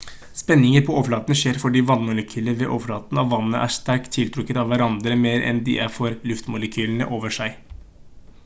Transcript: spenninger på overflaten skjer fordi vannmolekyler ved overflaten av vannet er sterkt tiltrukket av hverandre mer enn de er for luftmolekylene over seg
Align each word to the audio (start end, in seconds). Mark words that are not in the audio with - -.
spenninger 0.37 0.83
på 0.85 0.93
overflaten 0.99 1.37
skjer 1.41 1.57
fordi 1.63 1.83
vannmolekyler 1.89 2.57
ved 2.61 2.71
overflaten 2.77 3.21
av 3.23 3.29
vannet 3.33 3.59
er 3.65 3.73
sterkt 3.75 4.09
tiltrukket 4.15 4.61
av 4.63 4.71
hverandre 4.73 5.19
mer 5.27 5.47
enn 5.51 5.63
de 5.69 5.75
er 5.85 5.93
for 5.99 6.17
luftmolekylene 6.33 7.13
over 7.19 7.37
seg 7.39 7.61